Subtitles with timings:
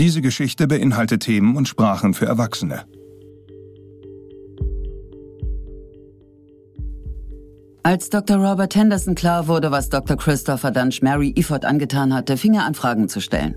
[0.00, 2.86] Diese Geschichte beinhaltet Themen und Sprachen für Erwachsene.
[7.82, 8.38] Als Dr.
[8.38, 10.16] Robert Henderson klar wurde, was Dr.
[10.16, 13.56] Christopher Dunch Mary Eford angetan hatte, fing er an, Fragen zu stellen.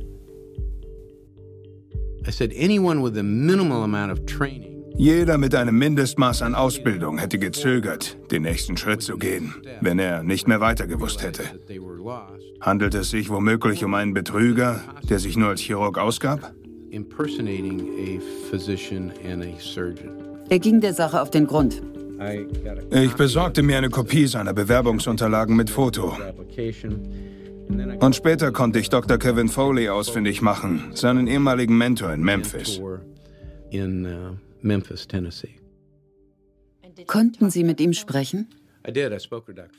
[4.96, 10.24] Jeder mit einem Mindestmaß an Ausbildung hätte gezögert, den nächsten Schritt zu gehen, wenn er
[10.24, 11.44] nicht mehr weitergewusst hätte.
[12.62, 16.54] Handelt es sich womöglich um einen Betrüger, der sich nur als Chirurg ausgab?
[20.50, 21.82] Er ging der Sache auf den Grund.
[22.92, 26.16] Ich besorgte mir eine Kopie seiner Bewerbungsunterlagen mit Foto.
[28.00, 29.18] Und später konnte ich Dr.
[29.18, 32.80] Kevin Foley ausfindig machen, seinen ehemaligen Mentor in Memphis.
[37.08, 38.48] Konnten Sie mit ihm sprechen?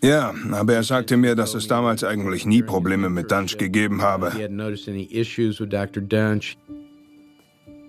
[0.03, 4.33] Ja, aber er sagte mir, dass es damals eigentlich nie Probleme mit Dunch gegeben habe.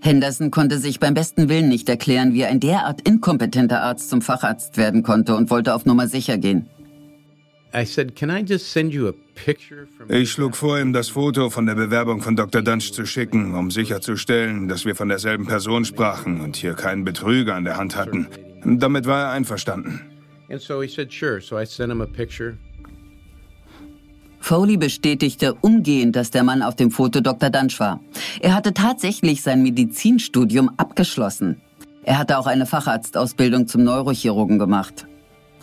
[0.02, 4.78] Henderson konnte sich beim besten Willen nicht erklären, wie ein derart inkompetenter Arzt zum Facharzt
[4.78, 6.70] werden konnte und wollte auf Nummer sicher gehen.
[10.08, 12.62] Ich schlug vor, ihm das Foto von der Bewerbung von Dr.
[12.62, 17.56] Dunch zu schicken, um sicherzustellen, dass wir von derselben Person sprachen und hier keinen Betrüger
[17.56, 18.28] an der Hand hatten.
[18.64, 20.02] Damit war er einverstanden.
[24.40, 27.50] Foley bestätigte umgehend, dass der Mann auf dem Foto Dr.
[27.50, 28.00] Dunch war.
[28.40, 31.60] Er hatte tatsächlich sein Medizinstudium abgeschlossen.
[32.04, 35.08] Er hatte auch eine Facharztausbildung zum Neurochirurgen gemacht.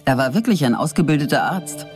[0.05, 1.87] Er war wirklich ein ausgebildeter Arzt.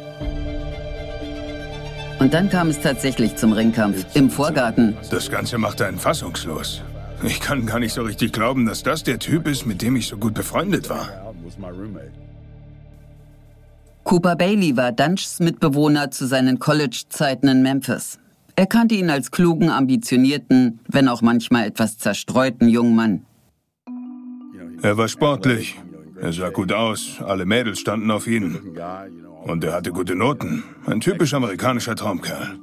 [2.19, 4.97] Und dann kam es tatsächlich zum Ringkampf im Vorgarten.
[5.11, 6.83] Das Ganze macht einen fassungslos.
[7.23, 10.09] Ich kann gar nicht so richtig glauben, dass das der Typ ist, mit dem ich
[10.09, 11.35] so gut befreundet war.
[14.05, 18.19] Cooper Bailey war Dunchs Mitbewohner zu seinen College-Zeiten in Memphis.
[18.55, 23.27] Er kannte ihn als klugen, ambitionierten, wenn auch manchmal etwas zerstreuten jungen Mann.
[24.83, 25.77] Er war sportlich.
[26.21, 27.21] Er sah gut aus.
[27.21, 28.59] Alle Mädels standen auf ihn.
[29.47, 30.65] Und er hatte gute Noten.
[30.87, 32.59] Ein typisch amerikanischer Traumkerl.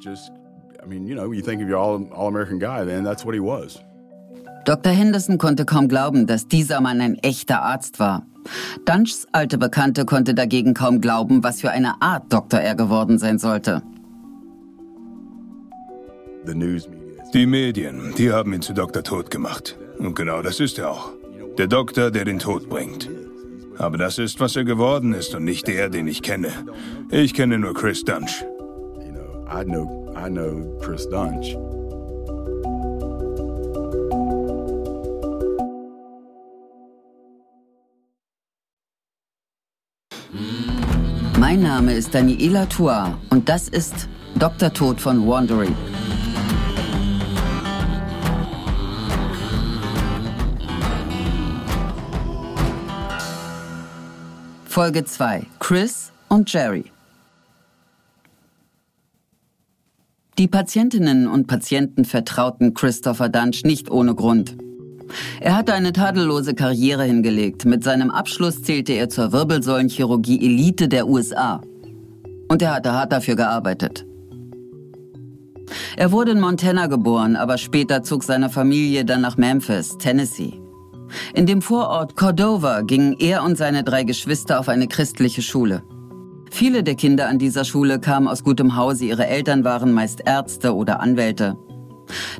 [4.66, 4.92] Dr.
[4.92, 8.26] Henderson konnte kaum glauben, dass dieser Mann ein echter Arzt war.
[8.86, 13.40] Dunchs alte Bekannte konnte dagegen kaum glauben, was für eine Art Doktor er geworden sein
[13.40, 13.82] sollte.
[17.34, 19.04] Die Medien, die haben ihn zu Dr.
[19.04, 19.78] Tod gemacht.
[19.98, 21.12] Und genau das ist er auch.
[21.58, 23.10] Der Doktor, der den Tod bringt.
[23.78, 26.52] Aber das ist, was er geworden ist und nicht der, den ich kenne.
[27.10, 28.44] Ich kenne nur Chris Dunch.
[29.54, 31.58] I know, I know Chris Dunch.
[41.40, 44.08] Mein Name ist Daniela Tua und das ist
[44.40, 44.74] Dr.
[44.74, 45.76] Tod von Wandering.
[54.74, 55.46] Folge 2.
[55.60, 56.86] Chris und Jerry.
[60.40, 64.58] Die Patientinnen und Patienten vertrauten Christopher Dunch nicht ohne Grund.
[65.40, 67.66] Er hatte eine tadellose Karriere hingelegt.
[67.66, 71.62] Mit seinem Abschluss zählte er zur Wirbelsäulenchirurgie Elite der USA.
[72.48, 74.08] Und er hatte hart dafür gearbeitet.
[75.96, 80.63] Er wurde in Montana geboren, aber später zog seine Familie dann nach Memphis, Tennessee.
[81.34, 85.84] In dem Vorort Cordova gingen er und seine drei Geschwister auf eine christliche Schule.
[86.52, 90.76] Viele der Kinder an dieser Schule kamen aus gutem Hause, ihre Eltern waren meist Ärzte
[90.76, 91.58] oder Anwälte.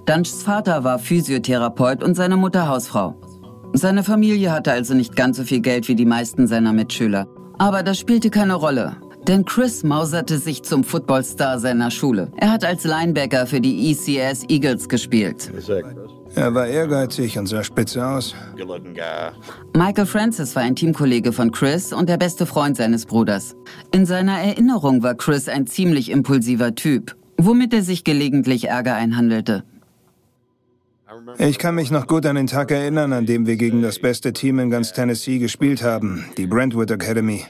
[0.06, 3.16] Dunchs Vater war Physiotherapeut und seine Mutter Hausfrau.
[3.74, 7.28] Seine Familie hatte also nicht ganz so viel Geld wie die meisten seiner Mitschüler.
[7.58, 8.98] Aber das spielte keine Rolle.
[9.28, 12.32] Denn Chris mauserte sich zum Footballstar seiner Schule.
[12.38, 15.50] Er hat als Linebacker für die ECS Eagles gespielt.
[16.36, 18.36] Er war ehrgeizig und sah spitze aus.
[19.76, 23.56] Michael Francis war ein Teamkollege von Chris und der beste Freund seines Bruders.
[23.92, 29.64] In seiner Erinnerung war Chris ein ziemlich impulsiver Typ womit er sich gelegentlich Ärger einhandelte.
[31.38, 34.34] Ich kann mich noch gut an den Tag erinnern, an dem wir gegen das beste
[34.34, 37.46] Team in ganz Tennessee gespielt haben, die Brentwood Academy.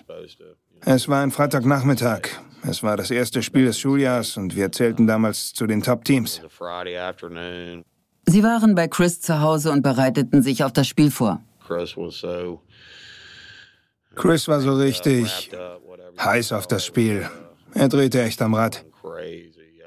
[0.82, 2.28] Es war ein Freitagnachmittag.
[2.68, 6.42] Es war das erste Spiel des Schuljahrs und wir zählten damals zu den Top-Teams.
[8.26, 11.42] Sie waren bei Chris zu Hause und bereiteten sich auf das Spiel vor.
[14.16, 15.52] Chris war so richtig
[16.20, 17.30] heiß auf das Spiel.
[17.74, 18.86] Er drehte echt am Rad.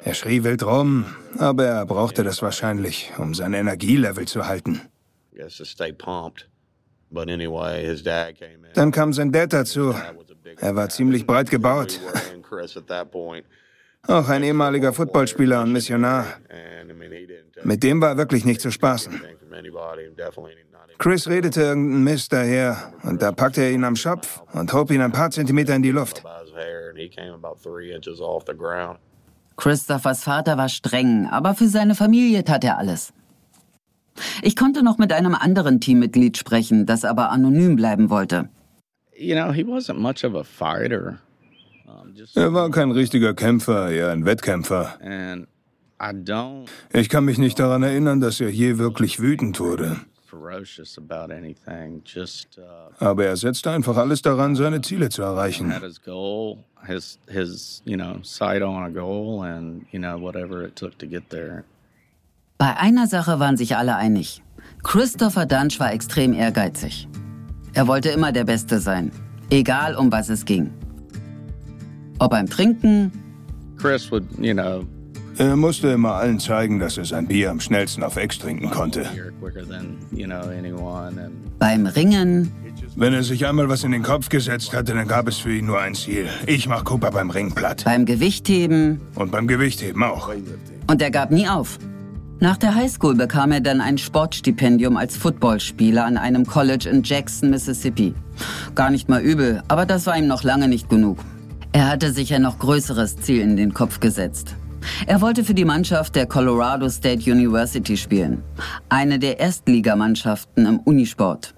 [0.03, 1.07] Er schrie wild rum,
[1.39, 4.81] aber er brauchte das wahrscheinlich, um sein Energielevel zu halten.
[8.75, 9.95] Dann kam sein Dad dazu.
[10.59, 12.01] Er war ziemlich breit gebaut.
[14.09, 16.27] Auch ein ehemaliger Footballspieler und Missionar.
[17.65, 19.21] Mit dem war wirklich nicht zu spaßen.
[20.99, 25.03] Chris redete irgendeinen Mist daher und da packte er ihn am Schopf und hob ihn
[25.03, 26.23] ein paar Zentimeter in die Luft.
[29.57, 33.13] Christophers Vater war streng, aber für seine Familie tat er alles.
[34.43, 38.49] Ich konnte noch mit einem anderen Teammitglied sprechen, das aber anonym bleiben wollte.
[42.35, 44.99] Er war kein richtiger Kämpfer, eher ein Wettkämpfer.
[46.93, 49.97] Ich kann mich nicht daran erinnern, dass er je wirklich wütend wurde.
[50.33, 50.51] Uh,
[52.99, 55.73] Aber er setzte einfach alles daran, seine Ziele zu erreichen.
[62.59, 64.43] Bei einer Sache waren sich alle einig.
[64.83, 67.09] Christopher Dunch war extrem ehrgeizig.
[67.73, 69.11] Er wollte immer der Beste sein,
[69.51, 70.73] egal um was es ging.
[72.19, 73.13] Ob beim Trinken,
[73.79, 74.85] Chris would, you know,
[75.39, 79.05] er musste immer allen zeigen, dass er sein Bier am schnellsten auf Ex trinken konnte.
[81.59, 82.53] Beim Ringen.
[82.97, 85.67] Wenn er sich einmal was in den Kopf gesetzt hatte, dann gab es für ihn
[85.67, 86.27] nur ein Ziel.
[86.47, 87.85] Ich mach Cooper beim Ring platt.
[87.85, 89.01] Beim Gewichtheben.
[89.15, 90.31] Und beim Gewichtheben auch.
[90.87, 91.79] Und er gab nie auf.
[92.41, 97.51] Nach der Highschool bekam er dann ein Sportstipendium als Footballspieler an einem College in Jackson,
[97.51, 98.15] Mississippi.
[98.75, 101.19] Gar nicht mal übel, aber das war ihm noch lange nicht genug.
[101.77, 104.57] Er hatte sich ein noch größeres Ziel in den Kopf gesetzt.
[105.07, 108.43] Er wollte für die Mannschaft der Colorado State University spielen,
[108.89, 111.55] eine der Erstligamannschaften im Unisport.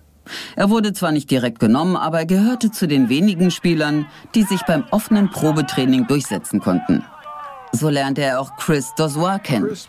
[0.57, 4.63] Er wurde zwar nicht direkt genommen, aber er gehörte zu den wenigen Spielern, die sich
[4.63, 7.05] beim offenen Probetraining durchsetzen konnten.
[7.71, 9.71] So lernte er auch Chris Dozois kennen.
[9.71, 9.89] Also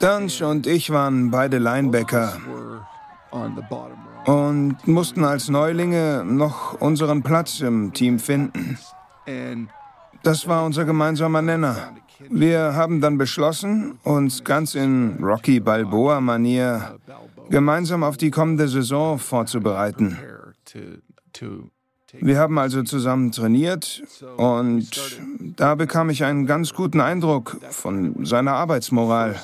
[0.00, 2.32] Dunch und ich waren beide Linebacker
[4.28, 8.78] und mussten als Neulinge noch unseren Platz im Team finden.
[10.22, 11.94] Das war unser gemeinsamer Nenner.
[12.28, 16.98] Wir haben dann beschlossen, uns ganz in Rocky Balboa-Manier
[17.48, 20.18] gemeinsam auf die kommende Saison vorzubereiten.
[22.12, 24.02] Wir haben also zusammen trainiert
[24.36, 24.90] und
[25.56, 29.36] da bekam ich einen ganz guten Eindruck von seiner Arbeitsmoral.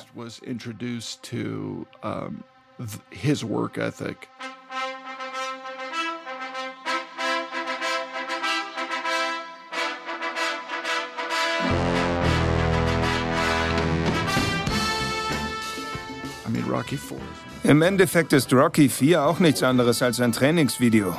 [16.75, 17.17] Work ethic.
[17.63, 21.15] Im Endeffekt ist Rocky 4 auch nichts anderes als ein Trainingsvideo.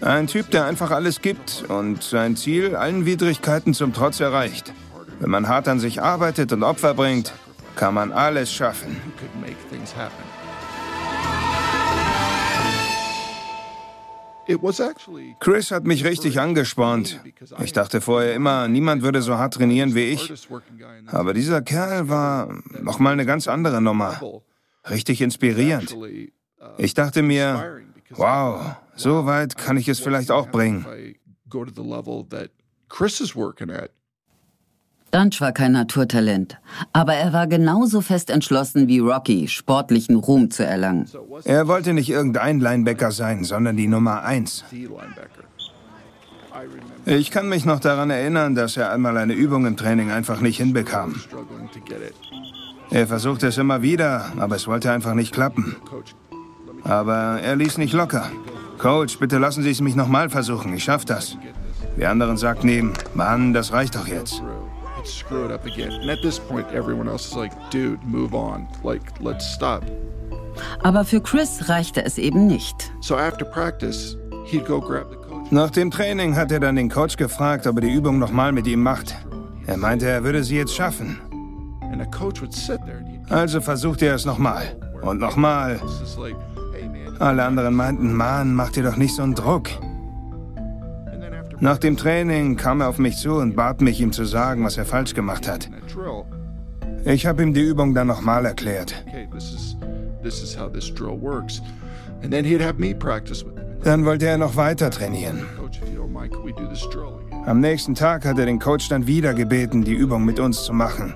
[0.00, 4.72] Ein Typ, der einfach alles gibt und sein Ziel allen Widrigkeiten zum Trotz erreicht.
[5.18, 7.32] Wenn man hart an sich arbeitet und Opfer bringt,
[7.74, 8.96] kann man alles schaffen.
[15.38, 17.20] Chris hat mich richtig angespornt.
[17.62, 20.32] Ich dachte vorher immer, niemand würde so hart trainieren wie ich.
[21.06, 22.52] Aber dieser Kerl war
[22.82, 24.20] noch mal eine ganz andere Nummer.
[24.88, 25.94] Richtig inspirierend.
[26.78, 30.86] Ich dachte mir, wow, so weit kann ich es vielleicht auch bringen.
[35.10, 36.60] Dunch war kein Naturtalent,
[36.92, 41.06] aber er war genauso fest entschlossen wie Rocky, sportlichen Ruhm zu erlangen.
[41.44, 44.64] Er wollte nicht irgendein Linebacker sein, sondern die Nummer eins.
[47.06, 50.58] Ich kann mich noch daran erinnern, dass er einmal eine Übung im Training einfach nicht
[50.58, 51.20] hinbekam.
[52.90, 55.76] Er versuchte es immer wieder, aber es wollte einfach nicht klappen.
[56.84, 58.30] Aber er ließ nicht locker.
[58.78, 61.36] Coach, bitte lassen Sie es mich nochmal versuchen, ich schaff das.
[61.96, 64.42] Die anderen sagten ihm, Mann, das reicht doch jetzt
[65.00, 65.92] could screw it up again.
[65.92, 68.68] And at this point, everyone else is like, dude, move on.
[68.82, 69.82] Like, let's stop.
[70.82, 72.92] Aber für Chris reichte es eben nicht.
[73.00, 75.50] So after practice, he'd go grab the coach.
[75.50, 78.66] Nach dem Training hat er dann den Coach gefragt, ob er die Übung nochmal mit
[78.66, 79.14] ihm macht.
[79.66, 81.18] Er meinte, er würde sie jetzt schaffen.
[83.28, 84.76] Also versuchte er es nochmal.
[85.02, 85.80] Und nochmal.
[87.18, 89.68] Alle anderen meinten, Mann, mach dir doch nicht so einen Druck.
[91.60, 94.78] Nach dem Training kam er auf mich zu und bat mich, ihm zu sagen, was
[94.78, 95.68] er falsch gemacht hat.
[97.04, 98.94] Ich habe ihm die Übung dann nochmal erklärt.
[103.82, 105.42] Dann wollte er noch weiter trainieren.
[107.46, 110.72] Am nächsten Tag hat er den Coach dann wieder gebeten, die Übung mit uns zu
[110.72, 111.14] machen.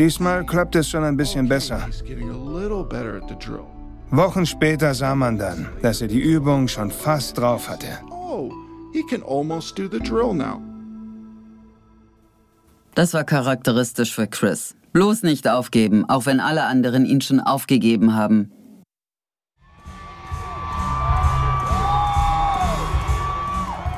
[0.00, 1.86] Diesmal klappt es schon ein bisschen besser.
[4.10, 7.98] Wochen später sah man dann, dass er die Übung schon fast drauf hatte.
[12.94, 14.74] Das war charakteristisch für Chris.
[14.94, 18.50] Bloß nicht aufgeben, auch wenn alle anderen ihn schon aufgegeben haben.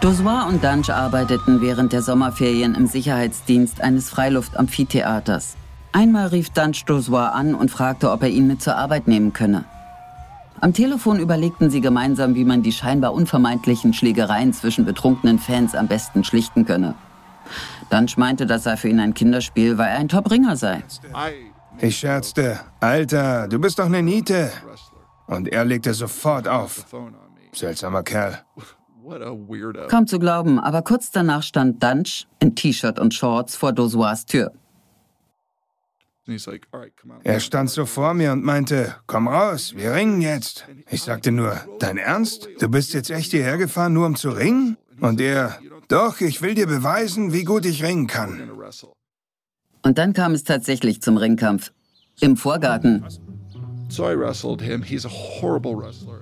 [0.01, 5.57] Dozois und Dunge arbeiteten während der Sommerferien im Sicherheitsdienst eines Freiluft-Amphitheaters.
[5.93, 9.65] Einmal rief Dunge Dozois an und fragte, ob er ihn mit zur Arbeit nehmen könne.
[10.61, 15.89] Am Telefon überlegten sie gemeinsam, wie man die scheinbar unvermeidlichen Schlägereien zwischen betrunkenen Fans am
[15.89, 16.95] besten schlichten könne.
[17.91, 20.83] Dunge meinte, das sei für ihn ein Kinderspiel, weil er ein Top-Ringer sei.
[21.79, 24.51] Ich scherzte, Alter, du bist doch eine Niete.
[25.27, 26.87] Und er legte sofort auf.
[27.53, 28.39] Seltsamer Kerl.
[29.89, 34.53] Kaum zu glauben, aber kurz danach stand Dunch in T-Shirt und Shorts vor Dozois Tür.
[37.25, 40.67] Er stand so vor mir und meinte, komm raus, wir ringen jetzt.
[40.89, 42.49] Ich sagte nur, dein Ernst?
[42.61, 44.77] Du bist jetzt echt hierher gefahren, nur um zu ringen?
[45.01, 48.51] Und er, doch, ich will dir beweisen, wie gut ich ringen kann.
[49.83, 51.73] Und dann kam es tatsächlich zum Ringkampf.
[52.21, 53.05] Im Vorgarten.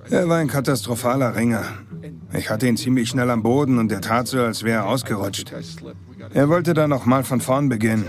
[0.09, 1.63] Er war ein katastrophaler Ringer.
[2.33, 5.53] Ich hatte ihn ziemlich schnell am Boden und er tat so, als wäre er ausgerutscht.
[6.33, 8.05] Er wollte dann nochmal von vorn beginnen.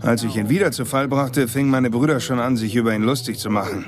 [0.00, 3.02] Als ich ihn wieder zu Fall brachte, fingen meine Brüder schon an, sich über ihn
[3.02, 3.86] lustig zu machen.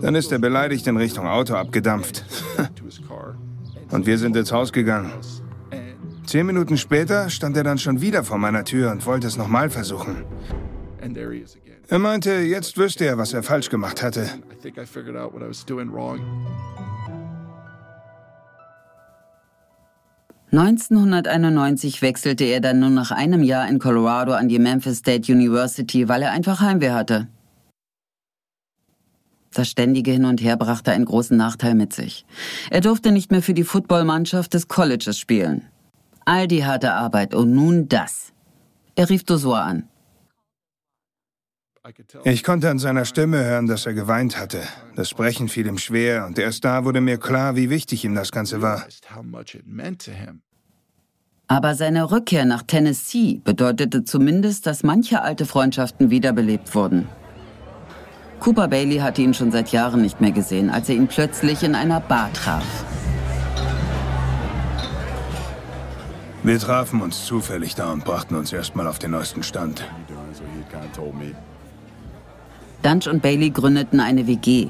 [0.00, 2.24] Dann ist er beleidigt in Richtung Auto abgedampft.
[3.90, 5.12] und wir sind ins Haus gegangen.
[6.26, 9.68] Zehn Minuten später stand er dann schon wieder vor meiner Tür und wollte es nochmal
[9.70, 10.24] versuchen.
[11.88, 14.28] Er meinte, jetzt wüsste er, was er falsch gemacht hatte.
[20.56, 26.08] 1991 wechselte er dann nur nach einem Jahr in Colorado an die Memphis State University,
[26.08, 27.26] weil er einfach Heimweh hatte.
[29.52, 32.24] Das ständige Hin und Her brachte einen großen Nachteil mit sich.
[32.70, 35.66] Er durfte nicht mehr für die Footballmannschaft des Colleges spielen.
[36.24, 38.32] All die harte Arbeit und nun das.
[38.94, 39.88] Er rief Dosor an.
[42.24, 44.62] Ich konnte an seiner Stimme hören, dass er geweint hatte.
[44.96, 48.32] Das Sprechen fiel ihm schwer und erst da wurde mir klar, wie wichtig ihm das
[48.32, 48.86] Ganze war.
[51.46, 57.06] Aber seine Rückkehr nach Tennessee bedeutete zumindest, dass manche alte Freundschaften wiederbelebt wurden.
[58.40, 61.74] Cooper Bailey hatte ihn schon seit Jahren nicht mehr gesehen, als er ihn plötzlich in
[61.74, 62.64] einer Bar traf.
[66.42, 69.84] Wir trafen uns zufällig da und brachten uns erstmal auf den neuesten Stand.
[72.84, 74.68] Dunch und Bailey gründeten eine WG.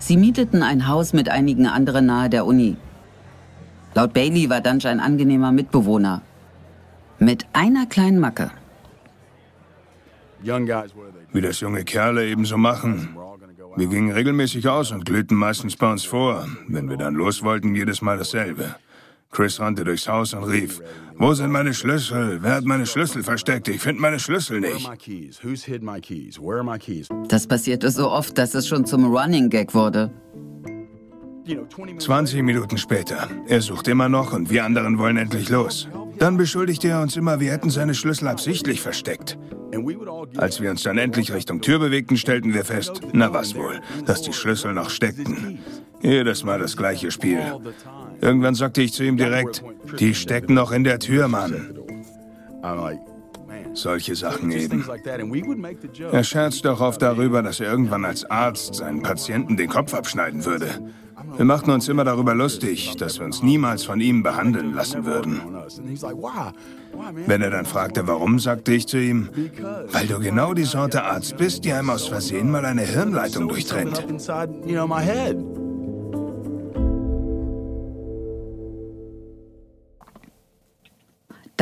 [0.00, 2.76] Sie mieteten ein Haus mit einigen anderen nahe der Uni.
[3.94, 6.22] Laut Bailey war Dunch ein angenehmer Mitbewohner.
[7.20, 8.50] Mit einer kleinen Macke.
[10.42, 13.16] Wie das junge Kerle ebenso machen.
[13.76, 16.46] Wir gingen regelmäßig aus und glühten meistens bei uns vor.
[16.66, 18.74] Wenn wir dann los wollten, jedes Mal dasselbe.
[19.32, 20.82] Chris rannte durchs Haus und rief,
[21.16, 22.38] wo sind meine Schlüssel?
[22.42, 23.66] Wer hat meine Schlüssel versteckt?
[23.68, 24.86] Ich finde meine Schlüssel nicht.
[27.28, 30.12] Das passierte so oft, dass es schon zum Running Gag wurde.
[31.98, 33.28] 20 Minuten später.
[33.46, 35.88] Er sucht immer noch und wir anderen wollen endlich los.
[36.18, 39.38] Dann beschuldigte er uns immer, wir hätten seine Schlüssel absichtlich versteckt.
[40.36, 44.20] Als wir uns dann endlich Richtung Tür bewegten, stellten wir fest, na was wohl, dass
[44.20, 45.58] die Schlüssel noch steckten.
[46.02, 47.40] Jedes Mal das gleiche Spiel.
[48.22, 49.64] Irgendwann sagte ich zu ihm direkt,
[49.98, 51.76] die stecken noch in der Tür, Mann.
[53.74, 54.84] Solche Sachen eben.
[56.12, 60.44] Er scherzt auch oft darüber, dass er irgendwann als Arzt seinen Patienten den Kopf abschneiden
[60.44, 60.66] würde.
[61.36, 65.40] Wir machten uns immer darüber lustig, dass wir uns niemals von ihm behandeln lassen würden.
[67.26, 69.30] Wenn er dann fragte, warum, sagte ich zu ihm,
[69.90, 74.04] weil du genau die Sorte Arzt bist, die einem aus Versehen mal eine Hirnleitung durchtrennt.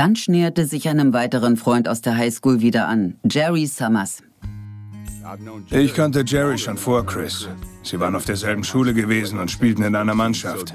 [0.01, 4.23] Dann näherte sich einem weiteren Freund aus der Highschool wieder an, Jerry Summers.
[5.69, 7.47] Ich kannte Jerry schon vor Chris.
[7.83, 10.73] Sie waren auf derselben Schule gewesen und spielten in einer Mannschaft.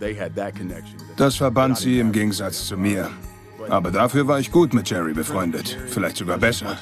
[1.18, 3.10] Das verband sie im Gegensatz zu mir.
[3.68, 5.76] Aber dafür war ich gut mit Jerry befreundet.
[5.88, 6.78] Vielleicht sogar besser.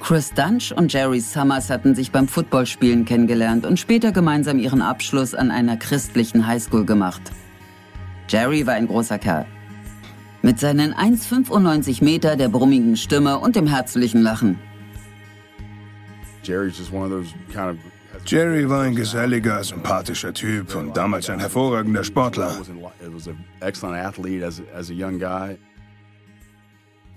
[0.00, 5.34] Chris Dunch und Jerry Summers hatten sich beim Footballspielen kennengelernt und später gemeinsam ihren Abschluss
[5.34, 7.32] an einer christlichen Highschool gemacht.
[8.32, 9.44] Jerry war ein großer Kerl.
[10.40, 14.58] Mit seinen 1,95 Meter, der brummigen Stimme und dem herzlichen Lachen.
[18.24, 22.56] Jerry war ein geselliger, sympathischer Typ und damals ein hervorragender Sportler.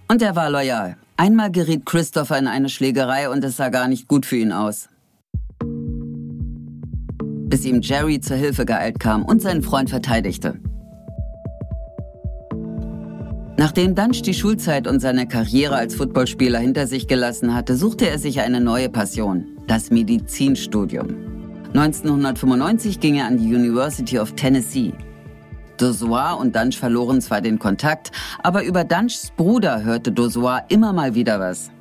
[0.09, 0.97] Und er war loyal.
[1.15, 4.89] Einmal geriet Christopher in eine Schlägerei und es sah gar nicht gut für ihn aus.
[7.47, 10.59] Bis ihm Jerry zur Hilfe geeilt kam und seinen Freund verteidigte.
[13.57, 18.19] Nachdem Dunch die Schulzeit und seine Karriere als Footballspieler hinter sich gelassen hatte, suchte er
[18.19, 21.07] sich eine neue Passion, das Medizinstudium.
[21.73, 24.93] 1995 ging er an die University of Tennessee.
[25.77, 28.11] Dozois und Dunch verloren zwar den Kontakt,
[28.43, 31.71] aber über Dunchs Bruder hörte Dozois immer mal wieder was.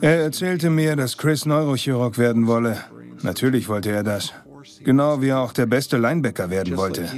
[0.00, 2.78] Er erzählte mir, dass Chris Neurochirurg werden wolle.
[3.22, 4.32] Natürlich wollte er das.
[4.84, 7.08] Genau wie er auch der beste Linebacker werden wollte.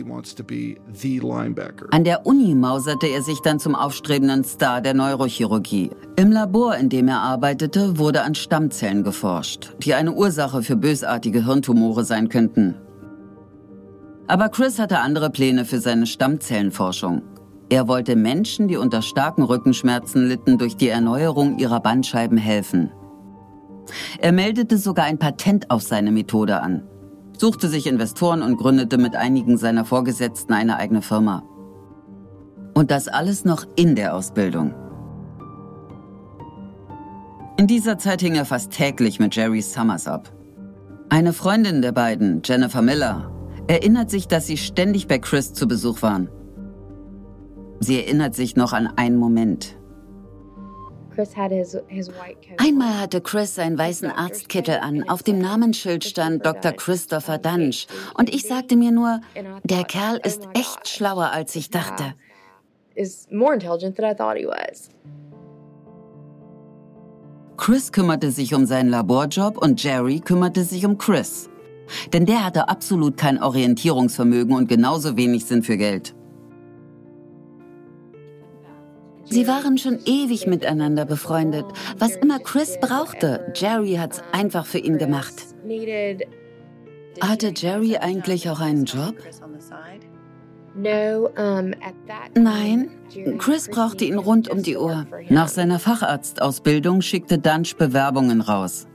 [1.90, 5.90] An der Uni mauserte er sich dann zum aufstrebenden Star der Neurochirurgie.
[6.17, 11.45] Im Labor, in dem er arbeitete, wurde an Stammzellen geforscht, die eine Ursache für bösartige
[11.45, 12.75] Hirntumore sein könnten.
[14.26, 17.23] Aber Chris hatte andere Pläne für seine Stammzellenforschung.
[17.71, 22.90] Er wollte Menschen, die unter starken Rückenschmerzen litten, durch die Erneuerung ihrer Bandscheiben helfen.
[24.19, 26.83] Er meldete sogar ein Patent auf seine Methode an,
[27.38, 31.42] suchte sich Investoren und gründete mit einigen seiner Vorgesetzten eine eigene Firma.
[32.75, 34.75] Und das alles noch in der Ausbildung.
[37.57, 40.33] In dieser Zeit hing er fast täglich mit Jerry Summers ab.
[41.09, 43.33] Eine Freundin der beiden, Jennifer Miller,
[43.66, 46.28] erinnert sich, dass sie ständig bei Chris zu Besuch waren.
[47.80, 49.78] Sie erinnert sich noch an einen Moment.
[52.59, 55.09] Einmal hatte Chris seinen weißen Arztkittel an.
[55.09, 56.73] Auf dem Namensschild stand Dr.
[56.73, 57.87] Christopher Dunch.
[58.15, 59.21] Und ich sagte mir nur,
[59.65, 62.15] der Kerl ist echt schlauer, als ich dachte.
[67.57, 71.51] Chris kümmerte sich um seinen Laborjob und Jerry kümmerte sich um Chris.
[72.13, 76.15] Denn der hatte absolut kein Orientierungsvermögen und genauso wenig Sinn für Geld.
[79.31, 81.67] Sie waren schon ewig miteinander befreundet.
[81.99, 85.35] Was immer Chris brauchte, Jerry hat's einfach für ihn gemacht.
[87.21, 89.15] Hatte Jerry eigentlich auch einen Job?
[92.35, 92.91] Nein,
[93.39, 95.07] Chris brauchte ihn rund um die Uhr.
[95.29, 98.87] Nach seiner Facharztausbildung schickte Dunch Bewerbungen raus.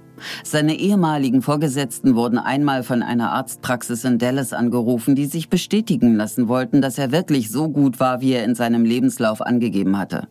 [0.43, 6.47] Seine ehemaligen Vorgesetzten wurden einmal von einer Arztpraxis in Dallas angerufen, die sich bestätigen lassen
[6.47, 10.27] wollten, dass er wirklich so gut war, wie er in seinem Lebenslauf angegeben hatte.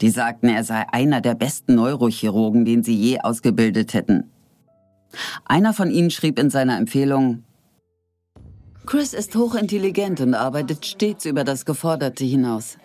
[0.00, 4.30] Die sagten, er sei einer der besten Neurochirurgen, den sie je ausgebildet hätten.
[5.44, 7.42] Einer von ihnen schrieb in seiner Empfehlung,
[8.84, 12.78] Chris ist hochintelligent und arbeitet stets über das Geforderte hinaus.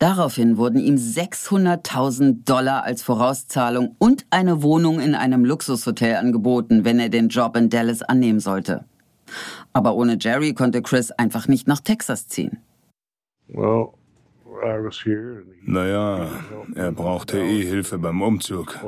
[0.00, 6.98] Daraufhin wurden ihm 600.000 Dollar als Vorauszahlung und eine Wohnung in einem Luxushotel angeboten, wenn
[6.98, 8.86] er den Job in Dallas annehmen sollte.
[9.74, 12.60] Aber ohne Jerry konnte Chris einfach nicht nach Texas ziehen.
[13.48, 13.90] Well,
[15.62, 16.28] naja,
[16.74, 18.78] er brauchte eh Hilfe beim Umzug.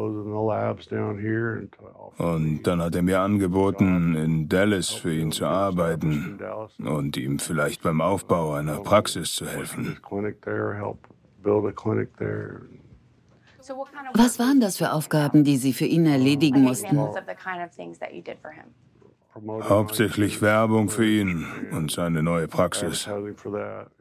[2.18, 6.38] Und dann hat er mir angeboten, in Dallas für ihn zu arbeiten
[6.78, 9.96] und ihm vielleicht beim Aufbau einer Praxis zu helfen.
[14.14, 16.98] Was waren das für Aufgaben, die Sie für ihn erledigen mussten?
[19.34, 23.08] Hauptsächlich Werbung für ihn und seine neue Praxis.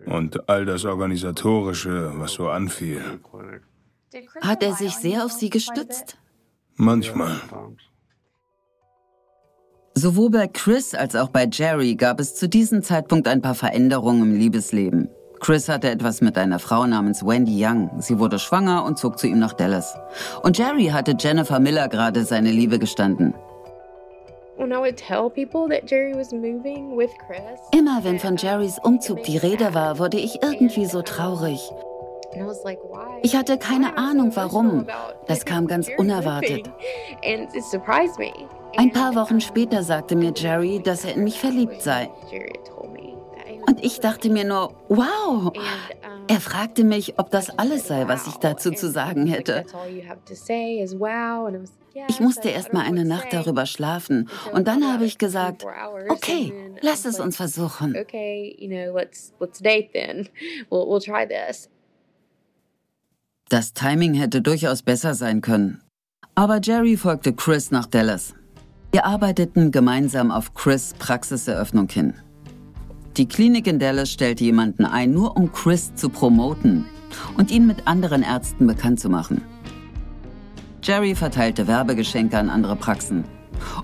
[0.06, 3.02] Und all das Organisatorische, was so anfiel.
[4.42, 6.18] Hat er sich sehr auf Sie gestützt?
[6.76, 7.40] Manchmal.
[9.94, 14.24] Sowohl bei Chris als auch bei Jerry gab es zu diesem Zeitpunkt ein paar Veränderungen
[14.24, 15.10] im Liebesleben.
[15.40, 17.90] Chris hatte etwas mit einer Frau namens Wendy Young.
[18.00, 19.96] Sie wurde schwanger und zog zu ihm nach Dallas.
[20.44, 23.34] Und Jerry hatte Jennifer Miller gerade seine Liebe gestanden.
[27.72, 31.72] Immer wenn von Jerrys Umzug die Rede war, wurde ich irgendwie so traurig.
[33.24, 34.88] Ich hatte keine Ahnung warum.
[35.28, 36.72] Das kam ganz unerwartet.
[38.78, 42.10] Ein paar Wochen später sagte mir Jerry, dass er in mich verliebt sei.
[43.68, 45.52] Und ich dachte mir nur, wow.
[46.28, 49.66] Er fragte mich, ob das alles sei, was ich dazu zu sagen hätte.
[52.08, 55.66] Ich musste erst mal eine Nacht darüber schlafen und dann habe ich gesagt,
[56.10, 57.96] okay, lass es uns versuchen.
[63.50, 65.82] Das Timing hätte durchaus besser sein können.
[66.36, 68.34] Aber Jerry folgte Chris nach Dallas.
[68.94, 72.14] Wir arbeiteten gemeinsam auf Chris Praxiseröffnung hin.
[73.18, 76.86] Die Klinik in Dallas stellte jemanden ein, nur um Chris zu promoten
[77.38, 79.42] und ihn mit anderen Ärzten bekannt zu machen.
[80.84, 83.24] Jerry verteilte Werbegeschenke an andere Praxen,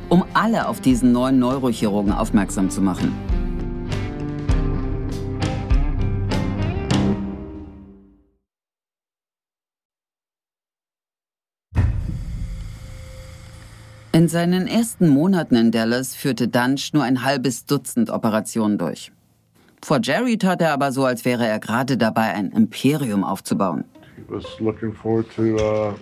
[0.10, 3.13] um alle auf diesen neuen Neurochirurgen aufmerksam zu machen.
[14.12, 19.12] In seinen ersten Monaten in Dallas führte Dunch nur ein halbes Dutzend Operationen durch.
[19.83, 23.86] Vor Jerry tat er aber so, als wäre er gerade dabei, ein Imperium aufzubauen.
[24.15, 25.93] He was looking forward to uh,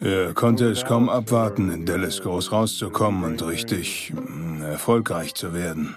[0.00, 5.96] Er konnte es kaum abwarten, in Dallas groß rauszukommen und richtig mm, erfolgreich zu werden.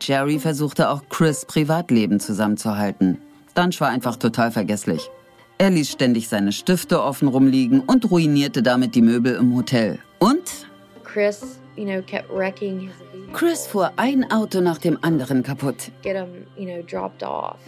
[0.00, 3.18] Jerry versuchte auch Chris Privatleben zusammenzuhalten.
[3.54, 5.10] Dunch war einfach total vergesslich.
[5.58, 9.98] Er ließ ständig seine Stifte offen rumliegen und ruinierte damit die Möbel im Hotel.
[10.18, 10.66] Und
[11.04, 12.92] Chris, you know, kept wrecking his
[13.32, 15.90] Chris fuhr ein Auto nach dem anderen kaputt.
[16.02, 17.58] get him, you know, dropped off.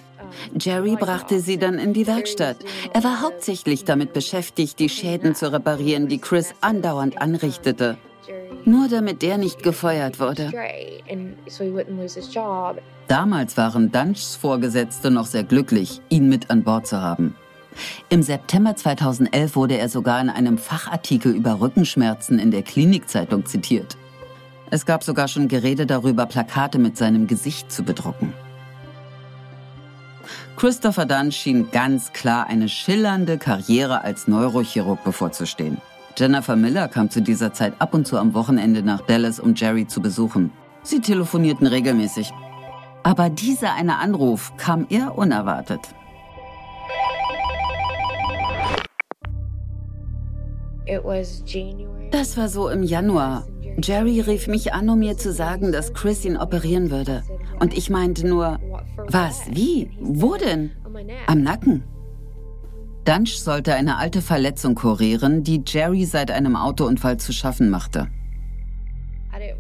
[0.59, 2.59] Jerry brachte sie dann in die Werkstatt.
[2.93, 7.99] Er war hauptsächlich damit beschäftigt, die Schäden zu reparieren, die Chris andauernd anrichtete.
[8.65, 10.53] Nur damit der nicht gefeuert wurde.
[13.07, 17.37] Damals waren Dunchs Vorgesetzte noch sehr glücklich, ihn mit an Bord zu haben.
[18.09, 23.97] Im September 2011 wurde er sogar in einem Fachartikel über Rückenschmerzen in der Klinikzeitung zitiert.
[24.71, 28.33] Es gab sogar schon Gerede darüber, Plakate mit seinem Gesicht zu bedrucken.
[30.57, 35.77] Christopher Dunn schien ganz klar eine schillernde Karriere als Neurochirurg bevorzustehen.
[36.17, 39.87] Jennifer Miller kam zu dieser Zeit ab und zu am Wochenende nach Dallas, um Jerry
[39.87, 40.51] zu besuchen.
[40.83, 42.33] Sie telefonierten regelmäßig.
[43.03, 45.81] Aber dieser eine Anruf kam eher unerwartet.
[52.11, 53.47] Das war so im Januar.
[53.83, 57.23] Jerry rief mich an, um mir zu sagen, dass Chris ihn operieren würde.
[57.61, 58.59] Und ich meinte nur,
[59.09, 60.71] was, wie, wo denn?
[61.27, 61.83] Am Nacken.
[63.05, 68.09] Dunch sollte eine alte Verletzung kurieren, die Jerry seit einem Autounfall zu schaffen machte.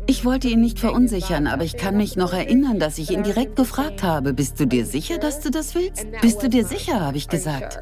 [0.06, 3.56] Ich wollte ihn nicht verunsichern, aber ich kann mich noch erinnern, dass ich ihn direkt
[3.56, 6.06] gefragt habe, bist du dir sicher, dass du das willst?
[6.22, 7.78] Bist du dir sicher, habe ich gesagt.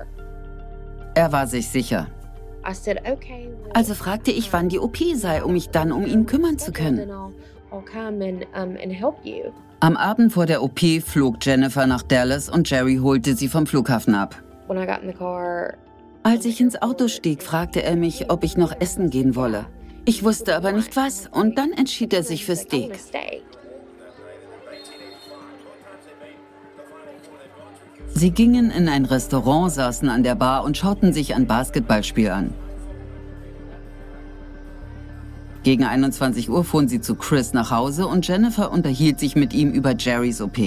[1.15, 2.09] Er war sich sicher.
[3.75, 7.11] Also fragte ich, wann die OP sei, um mich dann um ihn kümmern zu können.
[9.85, 14.15] Am Abend vor der OP flog Jennifer nach Dallas und Jerry holte sie vom Flughafen
[14.15, 14.35] ab.
[16.23, 19.67] Als ich ins Auto stieg, fragte er mich, ob ich noch essen gehen wolle.
[20.07, 22.99] Ich wusste aber nicht was und dann entschied er sich für steak.
[28.15, 32.55] Sie gingen in ein Restaurant, saßen an der Bar und schauten sich ein Basketballspiel an.
[35.65, 39.71] Gegen 21 Uhr fuhren sie zu Chris nach Hause und Jennifer unterhielt sich mit ihm
[39.71, 40.59] über Jerrys OP.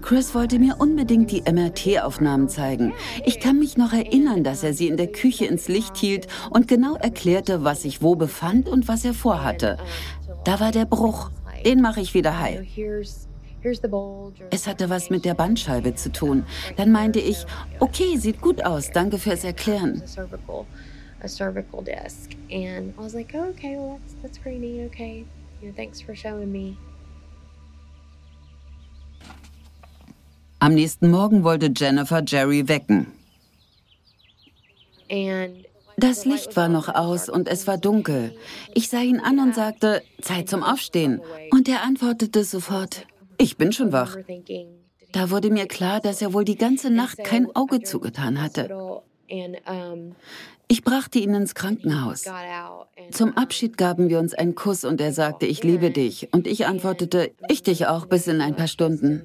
[0.00, 2.92] Chris wollte mir unbedingt die MRT-Aufnahmen zeigen.
[3.24, 6.66] Ich kann mich noch erinnern, dass er sie in der Küche ins Licht hielt und
[6.66, 9.76] genau erklärte, was sich wo befand und was er vorhatte.
[10.44, 11.30] Da war der Bruch.
[11.64, 12.66] Den mache ich wieder heil.
[14.50, 16.44] Es hatte was mit der Bandscheibe zu tun.
[16.76, 17.46] Dann meinte ich,
[17.78, 20.02] okay, sieht gut aus, danke fürs Erklären.
[30.58, 33.06] Am nächsten Morgen wollte Jennifer Jerry wecken.
[35.96, 38.34] Das Licht war noch aus und es war dunkel.
[38.74, 41.20] Ich sah ihn an und sagte, Zeit zum Aufstehen.
[41.50, 43.06] Und er antwortete sofort,
[43.42, 44.16] ich bin schon wach.
[45.12, 48.70] Da wurde mir klar, dass er wohl die ganze Nacht kein Auge zugetan hatte.
[50.68, 52.24] Ich brachte ihn ins Krankenhaus.
[53.10, 56.28] Zum Abschied gaben wir uns einen Kuss und er sagte, ich liebe dich.
[56.32, 59.22] Und ich antwortete, ich dich auch bis in ein paar Stunden.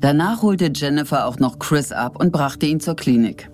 [0.00, 3.50] Danach holte Jennifer auch noch Chris ab und brachte ihn zur Klinik.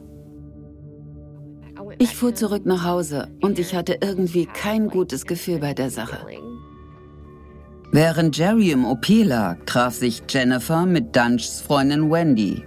[2.01, 6.19] Ich fuhr zurück nach Hause und ich hatte irgendwie kein gutes Gefühl bei der Sache.
[7.91, 12.63] Während Jerry im OP lag, traf sich Jennifer mit Dunchs Freundin Wendy.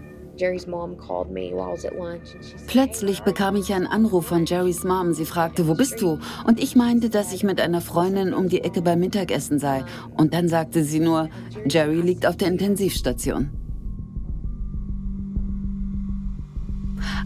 [2.68, 5.14] Plötzlich bekam ich einen Anruf von Jerrys Mom.
[5.14, 6.18] Sie fragte, wo bist du?
[6.48, 9.86] Und ich meinte, dass ich mit einer Freundin um die Ecke beim Mittagessen sei.
[10.18, 11.30] Und dann sagte sie nur,
[11.70, 13.61] Jerry liegt auf der Intensivstation.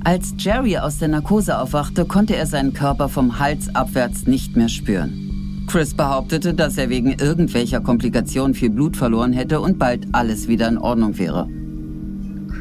[0.04, 4.70] Als Jerry aus der Narkose aufwachte, konnte er seinen Körper vom Hals abwärts nicht mehr
[4.70, 5.66] spüren.
[5.68, 10.68] Chris behauptete, dass er wegen irgendwelcher Komplikationen viel Blut verloren hätte und bald alles wieder
[10.68, 11.50] in Ordnung wäre.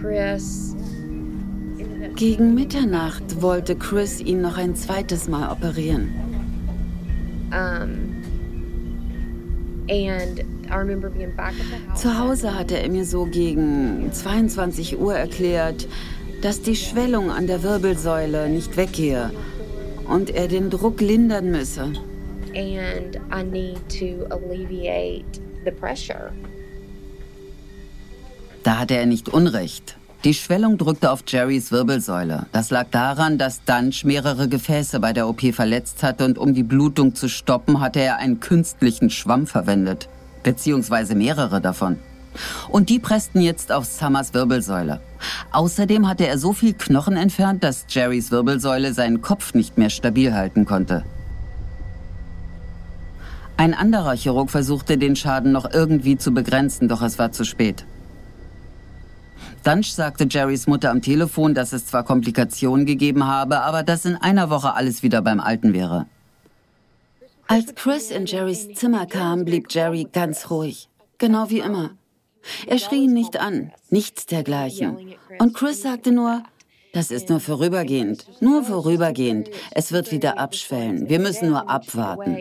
[0.00, 0.74] Chris.
[2.16, 6.10] Gegen Mitternacht wollte Chris ihn noch ein zweites Mal operieren.
[7.50, 8.14] Um,
[9.88, 12.00] and the house.
[12.00, 15.88] Zu Hause hatte er mir so gegen 22 Uhr erklärt,
[16.44, 19.30] dass die Schwellung an der Wirbelsäule nicht weggehe
[20.06, 21.92] und er den Druck lindern müsse.
[22.54, 26.32] and I need to alleviate the pressure.
[28.62, 29.96] Da hatte er nicht Unrecht.
[30.24, 32.46] Die Schwellung drückte auf Jerrys Wirbelsäule.
[32.52, 36.62] Das lag daran, dass Dunch mehrere Gefäße bei der OP verletzt hatte und um die
[36.62, 40.08] Blutung zu stoppen, hatte er einen künstlichen Schwamm verwendet.
[40.42, 41.98] Beziehungsweise mehrere davon.
[42.68, 45.00] Und die pressten jetzt auf Summers Wirbelsäule.
[45.52, 50.34] Außerdem hatte er so viel Knochen entfernt, dass Jerrys Wirbelsäule seinen Kopf nicht mehr stabil
[50.34, 51.04] halten konnte.
[53.56, 57.84] Ein anderer Chirurg versuchte den Schaden noch irgendwie zu begrenzen, doch es war zu spät.
[59.62, 64.16] Dunch sagte Jerrys Mutter am Telefon, dass es zwar Komplikationen gegeben habe, aber dass in
[64.16, 66.06] einer Woche alles wieder beim Alten wäre.
[67.46, 70.88] Als Chris in Jerrys Zimmer kam, blieb Jerry ganz ruhig.
[71.18, 71.90] Genau wie immer.
[72.66, 75.14] Er schrie ihn nicht an, nichts dergleichen.
[75.38, 76.42] Und Chris sagte nur,
[76.92, 79.50] das ist nur vorübergehend, nur vorübergehend.
[79.72, 81.08] Es wird wieder abschwellen.
[81.08, 82.38] Wir müssen nur abwarten.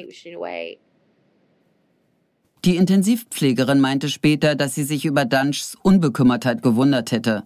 [2.64, 7.44] Die Intensivpflegerin meinte später, dass sie sich über Dunchs Unbekümmertheit gewundert hätte.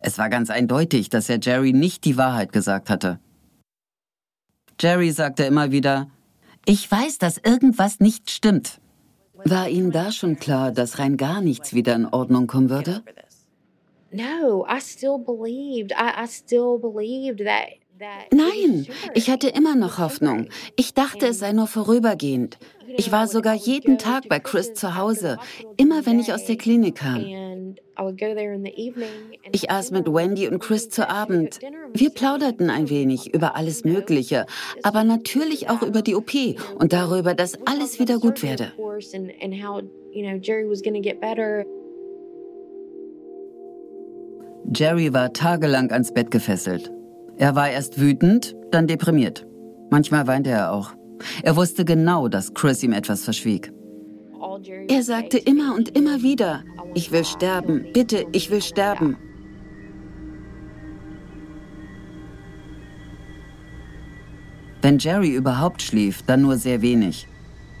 [0.00, 3.20] Es war ganz eindeutig, dass er Jerry nicht die Wahrheit gesagt hatte.
[4.80, 6.10] Jerry sagte immer wieder,
[6.64, 8.79] ich weiß, dass irgendwas nicht stimmt.
[9.44, 13.02] War Ihnen da schon klar, dass rein gar nichts wieder in Ordnung kommen würde?
[14.12, 15.92] No, I still believed.
[15.92, 17.79] I, I still believed that
[18.32, 20.48] Nein, ich hatte immer noch Hoffnung.
[20.76, 22.58] Ich dachte, es sei nur vorübergehend.
[22.96, 25.38] Ich war sogar jeden Tag bei Chris zu Hause,
[25.76, 27.24] immer wenn ich aus der Klinik kam.
[29.52, 31.60] Ich aß mit Wendy und Chris zu Abend.
[31.92, 34.46] Wir plauderten ein wenig über alles Mögliche,
[34.82, 36.32] aber natürlich auch über die OP
[36.78, 38.72] und darüber, dass alles wieder gut werde.
[44.72, 46.90] Jerry war tagelang ans Bett gefesselt.
[47.40, 49.46] Er war erst wütend, dann deprimiert.
[49.90, 50.92] Manchmal weinte er auch.
[51.42, 53.72] Er wusste genau, dass Chris ihm etwas verschwieg.
[54.88, 56.62] Er sagte immer und immer wieder,
[56.94, 59.16] ich will sterben, bitte, ich will sterben.
[64.82, 67.26] Wenn Jerry überhaupt schlief, dann nur sehr wenig.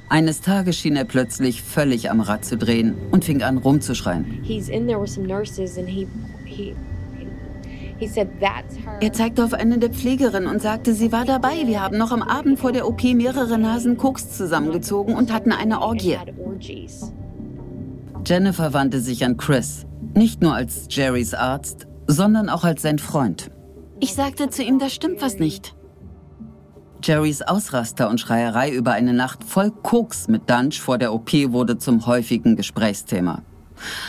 [0.08, 4.24] Eines Tages schien er plötzlich völlig am Rad zu drehen und fing an rumzuschreien.
[4.42, 6.08] He's in there with some nurses and he,
[6.46, 6.74] he
[9.00, 11.66] er zeigte auf eine der Pflegerinnen und sagte, sie war dabei.
[11.66, 15.80] Wir haben noch am Abend vor der OP mehrere Nasen Koks zusammengezogen und hatten eine
[15.80, 16.16] Orgie.
[18.26, 23.50] Jennifer wandte sich an Chris, nicht nur als Jerrys Arzt, sondern auch als sein Freund.
[24.00, 25.74] Ich sagte zu ihm, da stimmt was nicht.
[27.02, 31.78] Jerrys Ausraster und Schreierei über eine Nacht voll Koks mit Dunch vor der OP wurde
[31.78, 33.42] zum häufigen Gesprächsthema.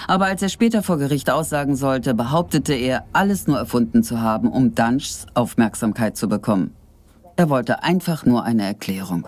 [0.07, 4.49] Aber als er später vor Gericht aussagen sollte, behauptete er, alles nur erfunden zu haben,
[4.49, 6.75] um Dunchs Aufmerksamkeit zu bekommen.
[7.35, 9.27] Er wollte einfach nur eine Erklärung.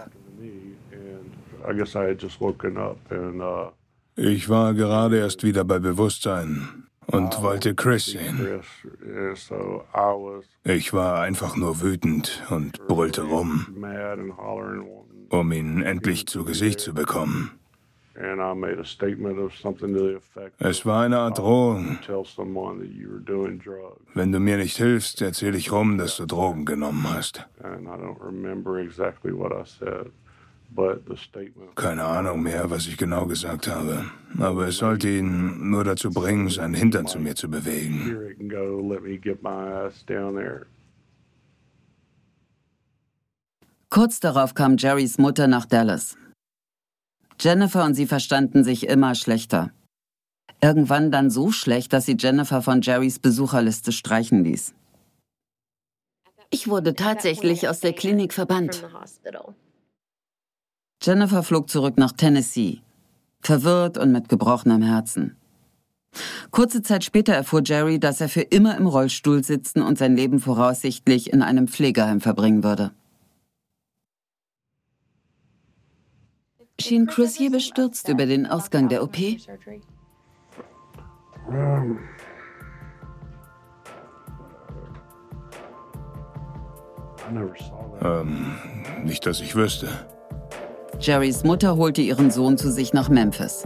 [4.16, 8.62] Ich war gerade erst wieder bei Bewusstsein und wollte Chris sehen.
[10.64, 13.66] Ich war einfach nur wütend und brüllte rum,
[15.30, 17.52] um ihn endlich zu Gesicht zu bekommen.
[20.60, 21.97] Es war eine Art Drohung.
[24.13, 27.47] Wenn du mir nicht hilfst, erzähle ich rum, dass du Drogen genommen hast.
[31.76, 34.06] Keine Ahnung mehr, was ich genau gesagt habe.
[34.39, 38.15] Aber es sollte ihn nur dazu bringen, seinen Hintern zu mir zu bewegen.
[43.89, 46.17] Kurz darauf kam Jerrys Mutter nach Dallas.
[47.39, 49.72] Jennifer und sie verstanden sich immer schlechter.
[50.62, 54.74] Irgendwann dann so schlecht, dass sie Jennifer von Jerrys Besucherliste streichen ließ.
[56.50, 58.86] Ich wurde tatsächlich aus der Klinik verbannt.
[61.02, 62.82] Jennifer flog zurück nach Tennessee,
[63.41, 65.36] verwirrt und mit gebrochenem Herzen.
[66.52, 70.39] Kurze Zeit später erfuhr Jerry, dass er für immer im Rollstuhl sitzen und sein Leben
[70.39, 72.91] voraussichtlich in einem Pflegeheim verbringen würde.
[76.84, 79.17] Schien Chris je bestürzt über den Ausgang der OP?
[88.02, 88.56] Ähm,
[89.06, 89.88] nicht, dass ich wüsste.
[91.00, 93.63] Jerrys Mutter holte ihren Sohn zu sich nach Memphis.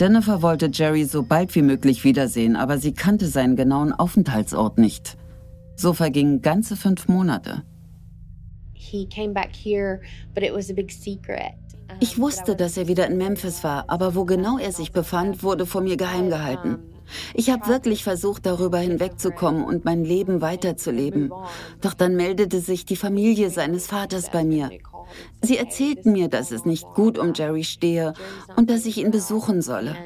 [0.00, 5.18] Jennifer wollte Jerry so bald wie möglich wiedersehen, aber sie kannte seinen genauen Aufenthaltsort nicht.
[5.76, 7.64] So vergingen ganze fünf Monate.
[12.00, 15.66] Ich wusste, dass er wieder in Memphis war, aber wo genau er sich befand, wurde
[15.66, 16.78] vor mir geheim gehalten.
[17.34, 21.32] Ich habe wirklich versucht, darüber hinwegzukommen und mein Leben weiterzuleben.
[21.80, 24.70] Doch dann meldete sich die Familie seines Vaters bei mir.
[25.42, 28.14] Sie erzählten mir, dass es nicht gut um Jerry stehe
[28.56, 29.96] und dass ich ihn besuchen solle.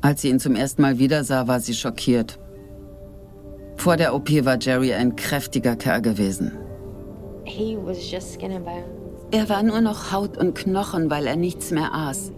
[0.00, 2.38] Als sie ihn zum ersten Mal wieder sah, war sie schockiert.
[3.76, 6.52] Vor der OP war Jerry ein kräftiger Kerl gewesen.
[9.30, 12.32] Er war nur noch Haut und Knochen, weil er nichts mehr aß.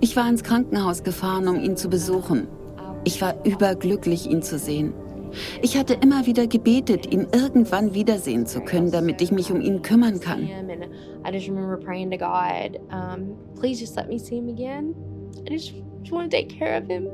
[0.00, 2.46] Ich war ins Krankenhaus gefahren, um ihn zu besuchen.
[3.04, 4.92] Ich war überglücklich, ihn zu sehen.
[5.62, 9.82] Ich hatte immer wieder gebetet, ihn irgendwann wiedersehen zu können, damit ich mich um ihn
[9.82, 10.48] kümmern kann.
[15.48, 15.74] I just
[16.12, 17.08] want to take care of him.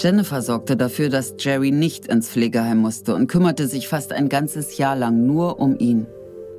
[0.00, 4.78] Jennifer sorgte dafür, dass Jerry nicht ins Pflegeheim musste und kümmerte sich fast ein ganzes
[4.78, 6.06] Jahr lang nur um ihn.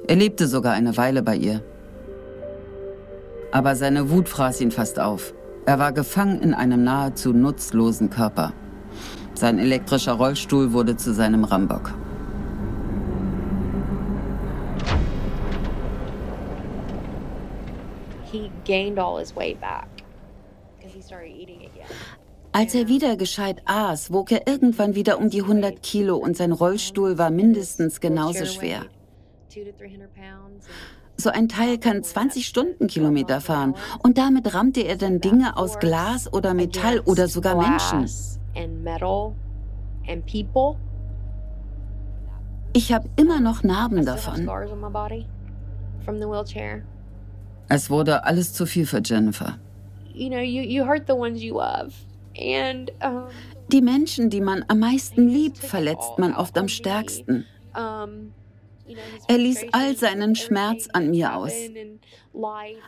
[0.08, 1.64] Er lebte sogar eine Weile bei ihr.
[3.54, 5.34] Aber seine Wut fraß ihn fast auf.
[5.66, 8.52] Er war gefangen in einem nahezu nutzlosen Körper.
[9.36, 11.94] Sein elektrischer Rollstuhl wurde zu seinem Rambock.
[18.30, 19.88] He gained all his weight back
[20.78, 21.88] because he started eating again.
[22.60, 26.52] Als er wieder gescheit aß, wog er irgendwann wieder um die 100 Kilo und sein
[26.52, 28.82] Rollstuhl war mindestens genauso schwer.
[31.16, 36.34] So ein Teil kann 20 Stundenkilometer fahren und damit rammte er dann Dinge aus Glas
[36.34, 38.06] oder Metall oder sogar Menschen.
[42.74, 44.50] Ich habe immer noch Narben davon.
[47.70, 49.58] Es wurde alles zu viel für Jennifer.
[50.14, 51.94] You know, you, you hurt the ones you love.
[52.40, 57.46] Die Menschen, die man am meisten liebt, verletzt man oft am stärksten.
[59.28, 61.54] Er ließ all seinen Schmerz an mir aus,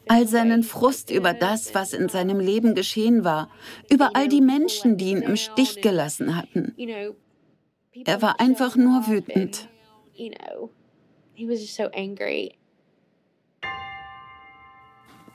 [0.08, 3.50] all seinen Frust über das, was in seinem Leben geschehen war,
[3.92, 6.76] über all die Menschen, die ihn im Stich gelassen hatten.
[8.06, 9.70] Er war einfach nur wütend.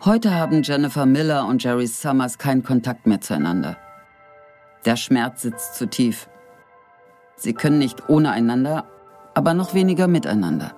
[0.05, 3.77] Heute haben Jennifer Miller und Jerry Summers keinen Kontakt mehr zueinander.
[4.87, 6.29] Der Schmerz sitzt zu tief.
[7.35, 8.89] Sie können nicht ohne einander,
[9.35, 10.77] aber noch weniger miteinander.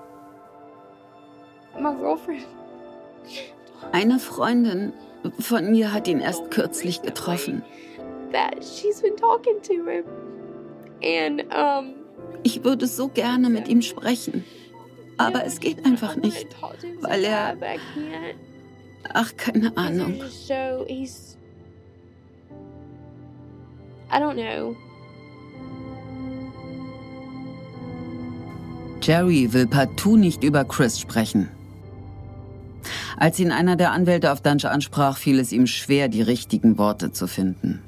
[3.93, 4.95] Eine Freundin
[5.39, 7.63] von mir hat ihn erst kürzlich getroffen.
[12.43, 14.45] Ich würde so gerne mit ihm sprechen,
[15.19, 16.49] aber es geht einfach nicht,
[17.03, 17.57] weil er...
[19.13, 20.21] Ach, keine Ahnung.
[24.11, 24.77] I don't know.
[29.01, 31.49] Jerry will partout nicht über Chris sprechen.
[33.17, 37.13] Als ihn einer der Anwälte auf Dunge ansprach, fiel es ihm schwer, die richtigen Worte
[37.13, 37.83] zu finden.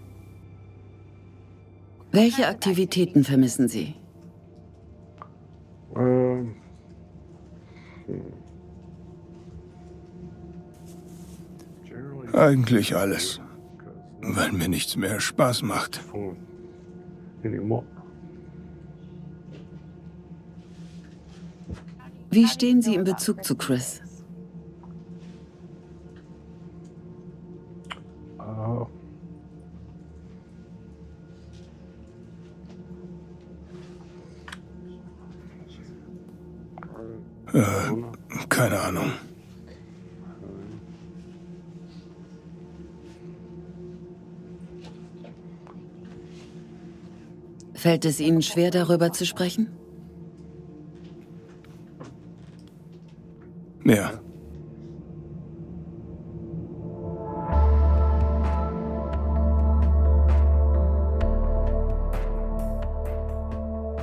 [2.13, 3.95] Welche Aktivitäten vermissen Sie?
[5.97, 6.57] Ähm.
[12.33, 13.41] Eigentlich alles
[14.23, 16.01] weil mir nichts mehr Spaß macht.
[22.31, 24.01] Wie stehen Sie in Bezug zu Chris?
[37.53, 39.11] Äh, keine Ahnung.
[47.81, 49.69] Fällt es Ihnen schwer, darüber zu sprechen?
[53.87, 54.11] Ja.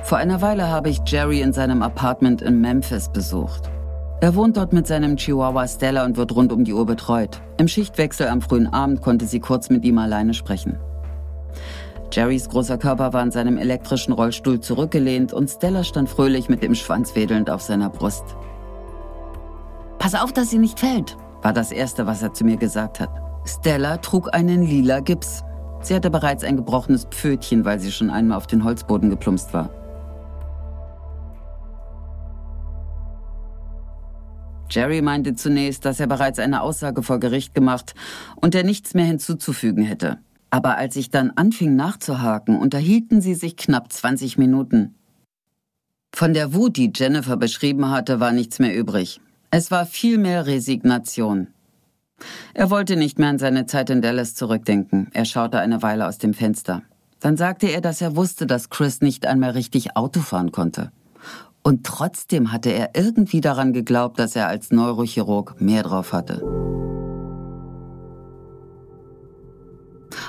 [0.02, 3.70] Vor einer Weile habe ich Jerry in seinem Apartment in Memphis besucht.
[4.20, 7.40] Er wohnt dort mit seinem Chihuahua Stella und wird rund um die Uhr betreut.
[7.58, 10.80] Im Schichtwechsel am frühen Abend konnte sie kurz mit ihm alleine sprechen.
[12.18, 16.74] Jerrys großer Körper war in seinem elektrischen Rollstuhl zurückgelehnt und Stella stand fröhlich mit dem
[16.74, 18.24] Schwanz wedelnd auf seiner Brust.
[20.00, 23.10] Pass auf, dass sie nicht fällt, war das Erste, was er zu mir gesagt hat.
[23.44, 25.44] Stella trug einen lila Gips.
[25.80, 29.70] Sie hatte bereits ein gebrochenes Pfötchen, weil sie schon einmal auf den Holzboden geplumpst war.
[34.70, 37.94] Jerry meinte zunächst, dass er bereits eine Aussage vor Gericht gemacht
[38.34, 40.18] und er nichts mehr hinzuzufügen hätte.
[40.50, 44.94] Aber als ich dann anfing nachzuhaken, unterhielten sie sich knapp 20 Minuten.
[46.14, 49.20] Von der Wut, die Jennifer beschrieben hatte, war nichts mehr übrig.
[49.50, 51.48] Es war viel mehr Resignation.
[52.54, 55.08] Er wollte nicht mehr an seine Zeit in Dallas zurückdenken.
[55.12, 56.82] Er schaute eine Weile aus dem Fenster.
[57.20, 60.92] Dann sagte er, dass er wusste, dass Chris nicht einmal richtig Auto fahren konnte.
[61.62, 66.67] Und trotzdem hatte er irgendwie daran geglaubt, dass er als Neurochirurg mehr drauf hatte.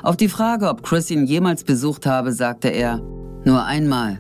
[0.04, 3.02] Auf die Frage, ob Chris ihn jemals besucht habe, sagte er,
[3.46, 4.20] nur einmal.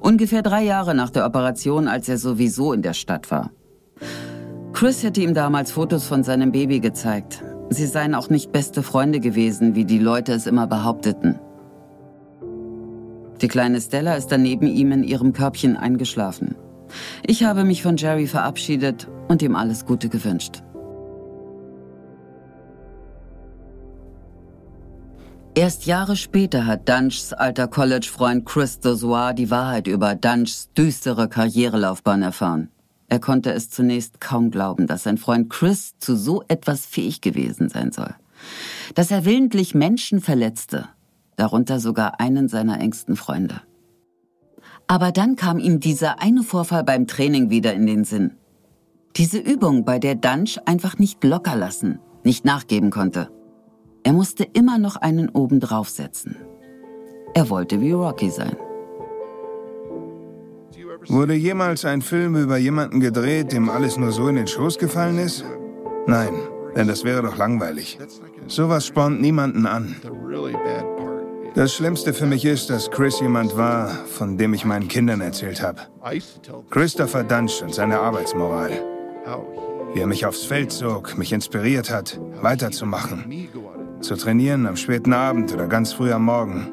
[0.00, 3.50] Ungefähr drei Jahre nach der Operation, als er sowieso in der Stadt war.
[4.72, 7.44] Chris hätte ihm damals Fotos von seinem Baby gezeigt.
[7.70, 11.38] Sie seien auch nicht beste Freunde gewesen, wie die Leute es immer behaupteten.
[13.40, 16.56] Die kleine Stella ist dann neben ihm in ihrem Körbchen eingeschlafen.
[17.24, 20.63] Ich habe mich von Jerry verabschiedet und ihm alles Gute gewünscht.
[25.56, 32.22] Erst Jahre später hat Dunchs alter College-Freund Chris Dozois die Wahrheit über Dunchs düstere Karrierelaufbahn
[32.22, 32.70] erfahren.
[33.06, 37.68] Er konnte es zunächst kaum glauben, dass sein Freund Chris zu so etwas fähig gewesen
[37.68, 38.12] sein soll.
[38.96, 40.88] Dass er willentlich Menschen verletzte,
[41.36, 43.60] darunter sogar einen seiner engsten Freunde.
[44.88, 48.32] Aber dann kam ihm dieser eine Vorfall beim Training wieder in den Sinn.
[49.14, 53.30] Diese Übung, bei der Dunch einfach nicht locker lassen, nicht nachgeben konnte.
[54.04, 56.36] Er musste immer noch einen oben draufsetzen.
[57.34, 58.56] Er wollte wie Rocky sein.
[61.08, 65.18] Wurde jemals ein Film über jemanden gedreht, dem alles nur so in den Schoß gefallen
[65.18, 65.44] ist?
[66.06, 66.34] Nein,
[66.76, 67.98] denn das wäre doch langweilig.
[68.46, 69.96] Sowas spornt niemanden an.
[71.54, 75.62] Das Schlimmste für mich ist, dass Chris jemand war, von dem ich meinen Kindern erzählt
[75.62, 75.82] habe.
[76.70, 78.72] Christopher Dunch und seine Arbeitsmoral.
[79.94, 83.48] Wie er mich aufs Feld zog, mich inspiriert hat, weiterzumachen.
[84.04, 86.70] Zu trainieren am späten Abend oder ganz früh am Morgen.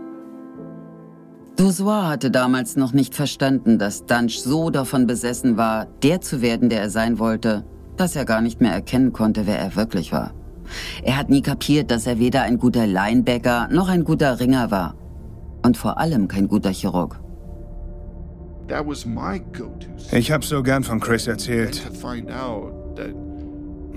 [1.56, 6.68] Dozois hatte damals noch nicht verstanden, dass Dunch so davon besessen war, der zu werden,
[6.68, 7.64] der er sein wollte,
[7.96, 10.34] dass er gar nicht mehr erkennen konnte, wer er wirklich war.
[11.04, 14.96] Er hat nie kapiert, dass er weder ein guter Linebacker noch ein guter Ringer war.
[15.64, 17.18] Und vor allem kein guter Chirurg.
[20.12, 21.82] Ich habe so gern von Chris erzählt.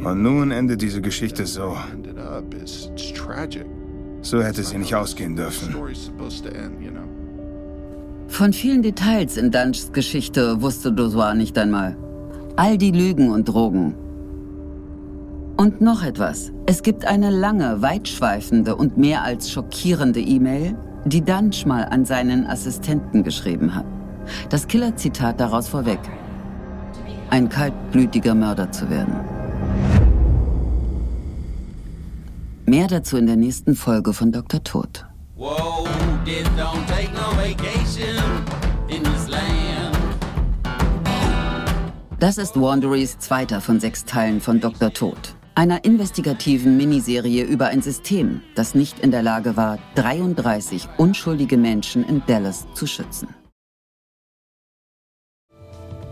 [0.03, 1.77] Und nun endet diese Geschichte so.
[4.23, 5.75] So hätte sie nicht ausgehen dürfen.
[8.29, 11.97] Von vielen Details in Dunchs Geschichte wusste Dozois nicht einmal.
[12.57, 13.95] All die Lügen und Drogen.
[15.57, 16.53] Und noch etwas.
[16.67, 22.47] Es gibt eine lange, weitschweifende und mehr als schockierende E-Mail, die Dunch mal an seinen
[22.47, 23.87] Assistenten geschrieben hat.
[24.49, 26.01] Das Killerzitat daraus vorweg.
[27.31, 29.15] Ein kaltblütiger Mörder zu werden.
[32.67, 34.65] Mehr dazu in der nächsten Folge von Dr.
[34.65, 35.05] Tod.
[42.19, 44.91] Das ist Wanderys zweiter von sechs Teilen von Dr.
[44.91, 51.59] Tod, einer investigativen Miniserie über ein System, das nicht in der Lage war, 33 unschuldige
[51.59, 53.29] Menschen in Dallas zu schützen.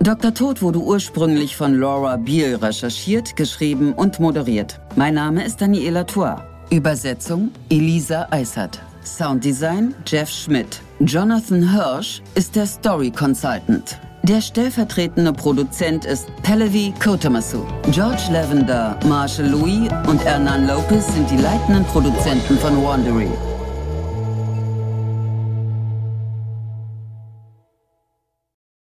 [0.03, 0.35] Dr.
[0.35, 4.81] Tod wurde ursprünglich von Laura Beale recherchiert, geschrieben und moderiert.
[4.97, 6.43] Mein Name ist Daniela Tour.
[6.71, 8.81] Übersetzung Elisa Eisert.
[9.05, 10.81] Sounddesign Jeff Schmidt.
[10.99, 14.01] Jonathan Hirsch ist der Story Consultant.
[14.25, 17.65] Der stellvertretende Produzent ist Pallavi Kotamasu.
[17.93, 23.29] George Lavender, Marshall Louis und Hernan Lopez sind die leitenden Produzenten von Wandery.